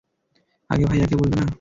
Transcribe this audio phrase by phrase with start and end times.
[0.69, 1.45] আগে ভাইয়াকে বলবে না?